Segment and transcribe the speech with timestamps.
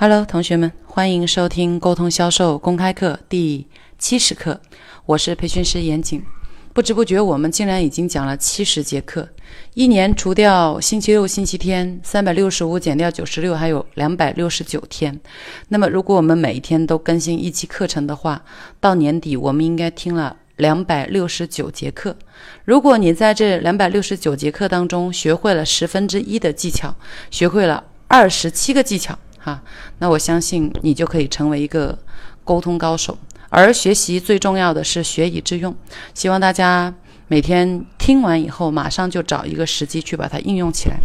[0.00, 3.66] Hello，同学们，欢迎收听沟通销售公开课第
[3.98, 4.60] 七十课。
[5.06, 6.22] 我是培训师严谨。
[6.72, 9.28] 不知不觉，我们竟然已经讲了七十节课。
[9.74, 15.18] 一年除掉星期六、星期天，三百六十五减掉九十六，还有两百六十九天。
[15.66, 18.44] 那么，如果我们每一天都更新一期课程的话，
[18.78, 22.16] 到年底我们应该听了两百六十九节课。
[22.64, 26.94] 如果你在这两百六十九节课当中学会了十分之一的技巧，
[27.32, 29.18] 学会了二十七个技巧。
[29.38, 29.62] 哈，
[29.98, 31.98] 那我相信你就可以成为一个
[32.44, 33.16] 沟通高手。
[33.48, 35.74] 而学习最重要的是学以致用，
[36.12, 36.92] 希望大家
[37.28, 40.98] 每天听完以后，马上就找一个时机去把它应用起来。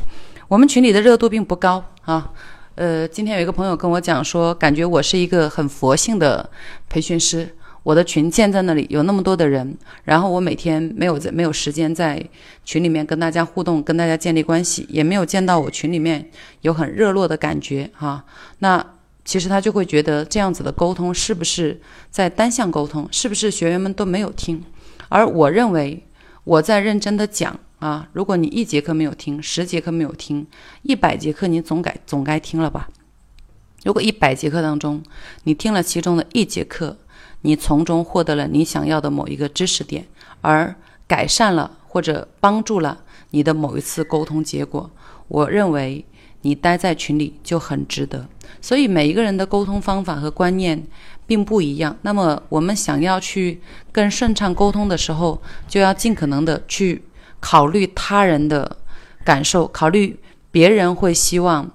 [0.48, 2.32] 我们群里的热度并不高啊。
[2.76, 6.50] 呃，今天有一个朋友跟我讲说，感觉我是一个很佛性的
[6.90, 7.56] 培训师。
[7.84, 12.24] 我的群建在那里，有那么多的人，然后我每天没有在没有时间在
[12.64, 16.30] 群里面跟大家互动，跟大家建立关系，也没有见到我群里面
[16.62, 18.24] 有很热络的感觉哈。
[18.60, 18.84] 那
[19.26, 23.08] 其实他就会觉得这样子的沟通是不是在单向沟通？
[23.12, 24.64] 是不是学员们都没有听？
[25.10, 26.04] 而我认为
[26.46, 30.48] 我在认真的讲啊，如果你一节课没有听，十节课没有听，
[30.84, 32.88] 一百节课你总该总该听了吧？
[33.84, 35.04] 如果一百节课当中
[35.44, 36.98] 你听了其中的一节课，
[37.44, 40.06] 你从中获得了你想要的某一个知识点，
[40.42, 40.76] 而
[41.08, 43.00] 改善了或者帮助了
[43.30, 44.90] 你的某一次沟通结果。
[45.28, 46.04] 我认为
[46.42, 48.28] 你待在群里就很值得。
[48.60, 50.82] 所以每一个人的沟通方法和观念
[51.26, 51.96] 并不一样。
[52.02, 57.04] 那么我们想要去更顺畅沟通的时候，就要尽可能的去
[57.40, 58.78] 考虑他人的
[59.24, 60.18] 感受，考虑
[60.50, 61.70] 别人会希望，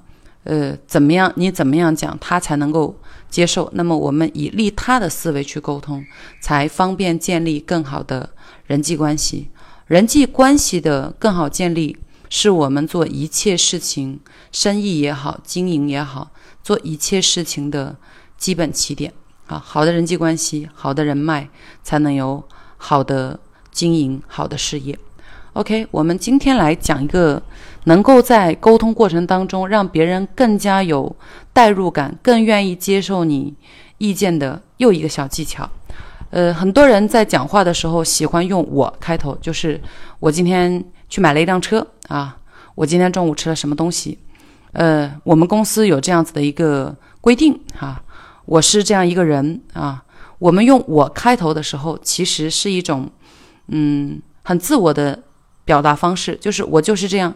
[0.49, 1.33] 呃，怎么样？
[1.37, 2.97] 你怎么样讲，他才能够。
[3.31, 6.03] 接受，那么我们以利他的思维去沟通，
[6.41, 8.31] 才方便建立更好的
[8.65, 9.51] 人际关系。
[9.87, 11.99] 人际关系的更好建立，
[12.31, 16.31] 是我们做一切事情，生意也好，经营也好，
[16.63, 17.95] 做一切事情的
[18.39, 19.13] 基本起点。
[19.47, 21.51] 啊，好的人际关系，好的人脉，
[21.83, 22.43] 才能有
[22.79, 23.39] 好的
[23.71, 24.99] 经营，好的事业。
[25.55, 27.43] OK，我们今天来讲一个
[27.85, 31.15] 能够在沟通过程当中让别人更加有
[31.53, 33.53] 代入感、更愿意接受你
[33.97, 35.69] 意见的又一个小技巧。
[36.31, 39.81] 呃，很多人在讲话的时候喜欢用“我”开头，就是
[40.21, 42.37] 我今天去买了一辆车啊，
[42.75, 44.19] 我今天中午吃了什么东西。
[44.73, 48.01] 呃，我们公司有这样子的一个规定哈，
[48.45, 50.05] 我是这样一个人啊。
[50.39, 53.11] 我们用“我”开头的时候，其实是一种
[53.69, 55.19] 嗯很自我的。
[55.69, 57.35] 表达方式就是我就是这样，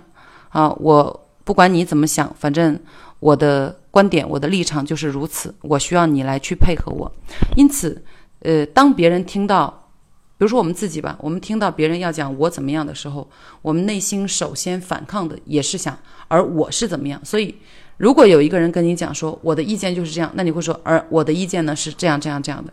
[0.48, 2.80] 啊，我不管你怎么想，反正
[3.20, 5.54] 我的观点、我的立场就是如此。
[5.60, 7.12] 我需要你来去配合我。
[7.56, 8.02] 因此，
[8.40, 9.90] 呃，当别人听到，
[10.38, 13.28] 比如说我们自己吧，我们听到别人要讲我怎么样的时候，
[13.60, 15.94] 我们内心首先反抗的也是想，
[16.28, 17.20] 而我是怎么样。
[17.22, 17.54] 所以，
[17.98, 22.72] 如果有一个人跟你讲说我的意见就是这样，那你会说，而我的意见呢是这样这样这样的。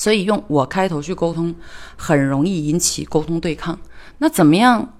[0.00, 1.54] 所以用我开头去沟通，
[1.94, 3.78] 很容易引起沟通对抗。
[4.16, 4.94] 那怎么样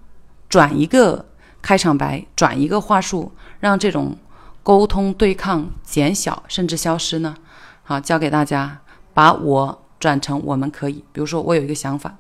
[0.47, 1.25] 转一个
[1.63, 4.19] 开场白，转一个话术，让这种
[4.63, 7.35] 沟通对抗减小甚至消失呢？
[7.83, 8.83] 好，教给大家，
[9.15, 11.03] 把我转成我们可以。
[11.15, 12.19] 比如说，我有一个想法，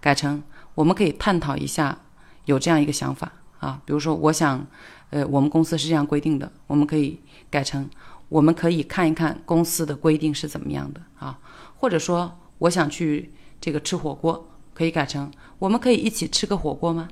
[0.00, 0.40] 改成
[0.76, 1.98] 我们可以探讨一下，
[2.44, 3.82] 有这样一个想法啊。
[3.84, 4.64] 比如说，我想，
[5.10, 7.18] 呃，我们公司是这样规定的，我们可以
[7.50, 7.90] 改成
[8.30, 11.38] 我们可以看一看公司的规定是怎么样的啊。
[11.76, 14.46] 或者说，我想去这个吃火锅。
[14.72, 17.06] 可以改成，我们可以一起吃个火锅吗？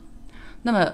[0.62, 0.90] 那么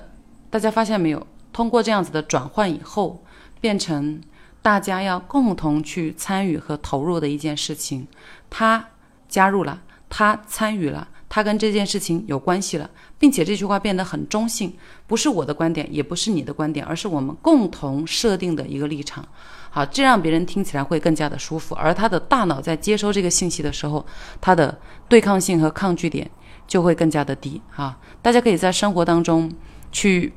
[0.51, 1.25] 大家发现没有？
[1.53, 3.25] 通过这样子的转换以后，
[3.61, 4.21] 变成
[4.61, 8.09] 大家要共同去参与和投入的一件事情。
[8.51, 8.89] 他
[9.29, 14.73] 加入了，他参与了，他跟这件事情有关系了，并且这句话变得很中性，
[15.09, 19.27] 不是我的观点，也不是你的观点，而是我们共同设定的一个立场。
[19.69, 24.07] 好，这让别人听起来会更加的舒服，而他的大脑在接收这个信息的时候，
[24.41, 24.79] 他的
[25.09, 26.31] 对抗性和抗拒点。
[26.67, 27.99] 就会更加的低啊！
[28.23, 29.53] 大家可以在生活当中
[29.93, 30.33] 去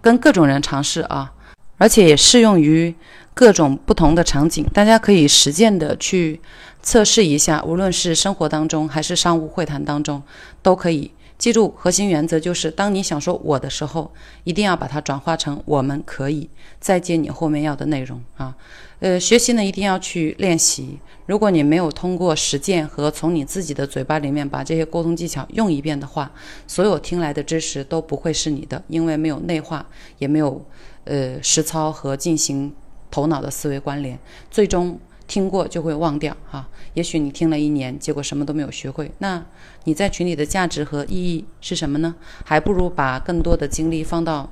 [0.00, 1.32] 跟各种人尝试啊，
[1.76, 2.92] 而且也适用于
[3.32, 4.66] 各种不同的场景。
[4.74, 6.40] 大家可以实践的去
[6.82, 10.22] 测试一下，无论是生活当中还是商务会谈当中，
[10.62, 14.10] 都可以记住核心原则，就是当你想说我的时候，
[14.44, 16.48] 一定要把它转化成我们可以
[16.80, 18.56] 再接你后面要的内容啊。
[19.00, 20.98] 呃，学习呢一定要去练习。
[21.26, 26.32] 如果你没有通过实践和从你自己的嘴巴里面把这些沟通技巧用一遍的话，
[26.66, 29.86] 所有听来的知识都不会是你的，因为没有内化，
[30.18, 30.64] 也没有
[31.04, 32.74] 呃实操和进行
[33.10, 34.18] 头脑的思维关联，
[34.50, 34.98] 最终
[35.28, 36.68] 听过就会忘掉哈。
[36.94, 39.44] 也许你听了一年，结果什么都没有学会，那
[39.84, 42.16] 你在群里的价值和意义是什么呢？
[42.44, 44.50] 还不如把更多的精力放到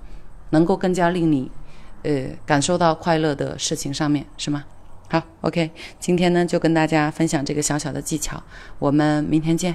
[0.51, 1.51] 能够更加令你。
[2.03, 4.65] 呃，感受到快乐的事情上面是吗？
[5.09, 8.41] 好，OK，今天呢就跟大家分享这个小小的技巧，
[8.79, 9.75] 我们明天见。